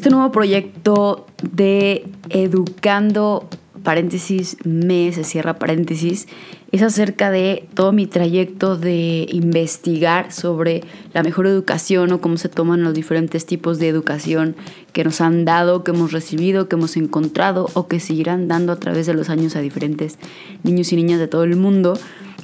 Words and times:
este 0.00 0.08
nuevo 0.08 0.32
proyecto 0.32 1.26
de 1.42 2.06
Educando, 2.30 3.46
paréntesis, 3.82 4.56
me, 4.64 5.12
se 5.12 5.24
cierra 5.24 5.58
paréntesis, 5.58 6.26
es 6.72 6.80
acerca 6.80 7.30
de 7.30 7.68
todo 7.74 7.92
mi 7.92 8.06
trayecto 8.06 8.78
de 8.78 9.26
investigar 9.28 10.32
sobre 10.32 10.84
la 11.12 11.22
mejor 11.22 11.46
educación 11.46 12.12
o 12.12 12.20
cómo 12.22 12.38
se 12.38 12.48
toman 12.48 12.82
los 12.82 12.94
diferentes 12.94 13.44
tipos 13.44 13.78
de 13.78 13.88
educación 13.88 14.56
que 14.94 15.04
nos 15.04 15.20
han 15.20 15.44
dado, 15.44 15.84
que 15.84 15.90
hemos 15.90 16.12
recibido, 16.12 16.66
que 16.66 16.76
hemos 16.76 16.96
encontrado 16.96 17.68
o 17.74 17.86
que 17.86 18.00
seguirán 18.00 18.48
dando 18.48 18.72
a 18.72 18.76
través 18.76 19.04
de 19.04 19.12
los 19.12 19.28
años 19.28 19.54
a 19.54 19.60
diferentes 19.60 20.18
niños 20.62 20.94
y 20.94 20.96
niñas 20.96 21.18
de 21.18 21.28
todo 21.28 21.44
el 21.44 21.56
mundo. 21.56 21.98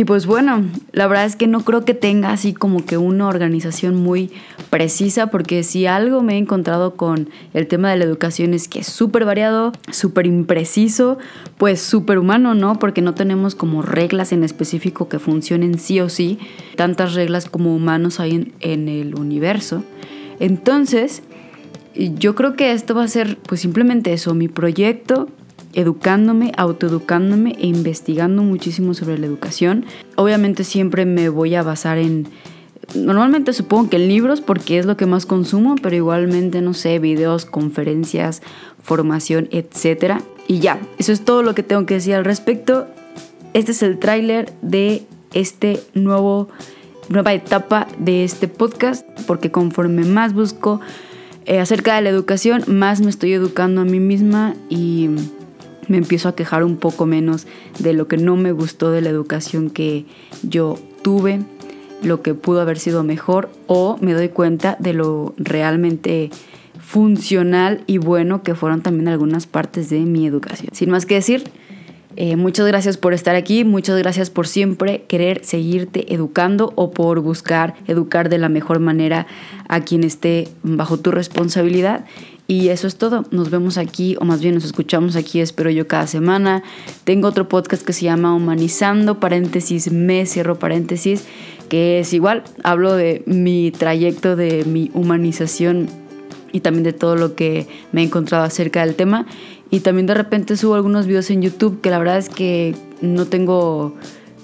Y 0.00 0.06
pues 0.06 0.24
bueno, 0.24 0.64
la 0.92 1.06
verdad 1.08 1.26
es 1.26 1.36
que 1.36 1.46
no 1.46 1.62
creo 1.62 1.84
que 1.84 1.92
tenga 1.92 2.32
así 2.32 2.54
como 2.54 2.86
que 2.86 2.96
una 2.96 3.28
organización 3.28 3.96
muy 3.96 4.30
precisa, 4.70 5.26
porque 5.26 5.62
si 5.62 5.84
algo 5.84 6.22
me 6.22 6.36
he 6.36 6.38
encontrado 6.38 6.96
con 6.96 7.28
el 7.52 7.66
tema 7.66 7.90
de 7.90 7.98
la 7.98 8.04
educación 8.04 8.54
es 8.54 8.66
que 8.66 8.78
es 8.78 8.86
súper 8.86 9.26
variado, 9.26 9.72
súper 9.92 10.24
impreciso, 10.24 11.18
pues 11.58 11.82
súper 11.82 12.18
humano, 12.18 12.54
¿no? 12.54 12.78
Porque 12.78 13.02
no 13.02 13.12
tenemos 13.12 13.54
como 13.54 13.82
reglas 13.82 14.32
en 14.32 14.42
específico 14.42 15.10
que 15.10 15.18
funcionen 15.18 15.78
sí 15.78 16.00
o 16.00 16.08
sí, 16.08 16.38
tantas 16.76 17.12
reglas 17.12 17.50
como 17.50 17.76
humanos 17.76 18.20
hay 18.20 18.36
en, 18.36 18.54
en 18.60 18.88
el 18.88 19.16
universo. 19.16 19.84
Entonces, 20.38 21.22
yo 21.94 22.34
creo 22.34 22.56
que 22.56 22.72
esto 22.72 22.94
va 22.94 23.04
a 23.04 23.08
ser 23.08 23.36
pues 23.36 23.60
simplemente 23.60 24.14
eso, 24.14 24.32
mi 24.32 24.48
proyecto 24.48 25.28
educándome, 25.72 26.52
autoeducándome 26.56 27.56
e 27.58 27.66
investigando 27.66 28.42
muchísimo 28.42 28.94
sobre 28.94 29.18
la 29.18 29.26
educación. 29.26 29.84
Obviamente 30.16 30.64
siempre 30.64 31.04
me 31.06 31.28
voy 31.28 31.54
a 31.54 31.62
basar 31.62 31.98
en, 31.98 32.28
normalmente 32.94 33.52
supongo 33.52 33.90
que 33.90 33.96
en 33.96 34.08
libros 34.08 34.40
porque 34.40 34.78
es 34.78 34.86
lo 34.86 34.96
que 34.96 35.06
más 35.06 35.26
consumo, 35.26 35.76
pero 35.80 35.96
igualmente, 35.96 36.60
no 36.60 36.74
sé, 36.74 36.98
videos, 36.98 37.46
conferencias, 37.46 38.42
formación, 38.82 39.48
etc. 39.50 40.22
Y 40.48 40.60
ya, 40.60 40.80
eso 40.98 41.12
es 41.12 41.24
todo 41.24 41.42
lo 41.42 41.54
que 41.54 41.62
tengo 41.62 41.86
que 41.86 41.94
decir 41.94 42.14
al 42.14 42.24
respecto. 42.24 42.86
Este 43.54 43.72
es 43.72 43.82
el 43.82 43.98
tráiler 43.98 44.52
de 44.62 45.04
este 45.32 45.80
nuevo 45.94 46.48
nueva 47.10 47.34
etapa 47.34 47.88
de 47.98 48.24
este 48.24 48.48
podcast 48.48 49.04
porque 49.26 49.50
conforme 49.50 50.04
más 50.04 50.32
busco 50.32 50.80
eh, 51.44 51.58
acerca 51.58 51.96
de 51.96 52.02
la 52.02 52.10
educación, 52.10 52.62
más 52.68 53.00
me 53.00 53.10
estoy 53.10 53.32
educando 53.32 53.80
a 53.80 53.84
mí 53.84 53.98
misma 53.98 54.54
y 54.68 55.10
me 55.90 55.96
empiezo 55.96 56.28
a 56.28 56.36
quejar 56.36 56.62
un 56.62 56.76
poco 56.76 57.04
menos 57.04 57.48
de 57.80 57.92
lo 57.94 58.06
que 58.06 58.16
no 58.16 58.36
me 58.36 58.52
gustó 58.52 58.92
de 58.92 59.00
la 59.00 59.10
educación 59.10 59.70
que 59.70 60.06
yo 60.44 60.78
tuve, 61.02 61.40
lo 62.00 62.22
que 62.22 62.34
pudo 62.34 62.60
haber 62.60 62.78
sido 62.78 63.02
mejor 63.02 63.50
o 63.66 63.98
me 64.00 64.12
doy 64.12 64.28
cuenta 64.28 64.76
de 64.78 64.92
lo 64.92 65.34
realmente 65.36 66.30
funcional 66.78 67.82
y 67.88 67.98
bueno 67.98 68.44
que 68.44 68.54
fueron 68.54 68.82
también 68.82 69.08
algunas 69.08 69.48
partes 69.48 69.90
de 69.90 69.98
mi 70.00 70.26
educación. 70.28 70.70
Sin 70.72 70.90
más 70.90 71.06
que 71.06 71.16
decir, 71.16 71.42
eh, 72.22 72.36
muchas 72.36 72.66
gracias 72.66 72.98
por 72.98 73.14
estar 73.14 73.34
aquí, 73.34 73.64
muchas 73.64 73.96
gracias 73.96 74.28
por 74.28 74.46
siempre 74.46 75.04
querer 75.08 75.42
seguirte 75.42 76.12
educando 76.12 76.70
o 76.76 76.90
por 76.90 77.20
buscar 77.20 77.76
educar 77.86 78.28
de 78.28 78.36
la 78.36 78.50
mejor 78.50 78.78
manera 78.78 79.26
a 79.68 79.80
quien 79.80 80.04
esté 80.04 80.46
bajo 80.62 80.98
tu 80.98 81.12
responsabilidad. 81.12 82.04
Y 82.46 82.68
eso 82.68 82.86
es 82.86 82.96
todo. 82.96 83.24
Nos 83.30 83.48
vemos 83.48 83.78
aquí, 83.78 84.18
o 84.20 84.26
más 84.26 84.42
bien 84.42 84.54
nos 84.54 84.66
escuchamos 84.66 85.16
aquí, 85.16 85.40
espero 85.40 85.70
yo, 85.70 85.88
cada 85.88 86.06
semana. 86.06 86.62
Tengo 87.04 87.26
otro 87.26 87.48
podcast 87.48 87.86
que 87.86 87.94
se 87.94 88.04
llama 88.04 88.34
Humanizando, 88.34 89.18
paréntesis, 89.18 89.90
me 89.90 90.26
cierro 90.26 90.58
paréntesis, 90.58 91.24
que 91.70 92.00
es 92.00 92.12
igual. 92.12 92.44
Hablo 92.62 92.96
de 92.96 93.22
mi 93.24 93.70
trayecto, 93.70 94.36
de 94.36 94.66
mi 94.66 94.90
humanización 94.92 95.88
y 96.52 96.60
también 96.60 96.84
de 96.84 96.92
todo 96.92 97.16
lo 97.16 97.34
que 97.34 97.66
me 97.92 98.02
he 98.02 98.04
encontrado 98.04 98.44
acerca 98.44 98.84
del 98.84 98.94
tema. 98.94 99.26
Y 99.70 99.80
también 99.80 100.06
de 100.06 100.14
repente 100.14 100.56
subo 100.56 100.74
algunos 100.74 101.06
videos 101.06 101.30
en 101.30 101.42
YouTube 101.42 101.80
que 101.80 101.90
la 101.90 101.98
verdad 101.98 102.18
es 102.18 102.28
que 102.28 102.74
no 103.00 103.26
tengo 103.26 103.94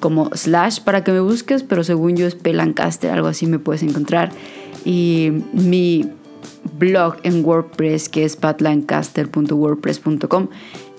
como 0.00 0.30
slash 0.34 0.80
para 0.80 1.04
que 1.04 1.12
me 1.12 1.20
busques, 1.20 1.62
pero 1.62 1.84
según 1.84 2.16
yo 2.16 2.26
es 2.26 2.34
Pelancaster, 2.34 3.10
algo 3.10 3.28
así 3.28 3.46
me 3.46 3.58
puedes 3.58 3.82
encontrar. 3.82 4.30
Y 4.84 5.32
mi 5.52 6.10
blog 6.78 7.16
en 7.22 7.44
WordPress 7.44 8.08
que 8.08 8.24
es 8.24 8.36
patlancaster.wordpress.com 8.36 10.48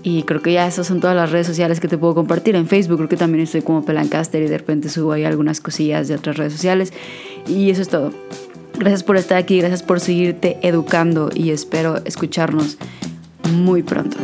y 0.03 0.23
creo 0.23 0.41
que 0.41 0.53
ya 0.53 0.67
esas 0.67 0.87
son 0.87 1.01
todas 1.01 1.15
las 1.15 1.31
redes 1.31 1.47
sociales 1.47 1.79
que 1.79 1.87
te 1.87 1.97
puedo 1.97 2.15
compartir. 2.15 2.55
En 2.55 2.67
Facebook 2.67 2.97
creo 2.97 3.09
que 3.09 3.17
también 3.17 3.43
estoy 3.43 3.61
como 3.61 3.83
Pelancaster 3.83 4.41
y 4.41 4.47
de 4.47 4.57
repente 4.57 4.89
subo 4.89 5.11
ahí 5.11 5.25
algunas 5.25 5.59
cosillas 5.59 6.07
de 6.07 6.15
otras 6.15 6.37
redes 6.37 6.53
sociales. 6.53 6.93
Y 7.47 7.69
eso 7.71 7.81
es 7.81 7.89
todo. 7.89 8.11
Gracias 8.77 9.03
por 9.03 9.17
estar 9.17 9.37
aquí, 9.37 9.59
gracias 9.59 9.83
por 9.83 9.99
seguirte 9.99 10.59
educando 10.61 11.29
y 11.33 11.49
espero 11.49 11.97
escucharnos 12.05 12.77
muy 13.51 13.81
pronto. 13.81 14.17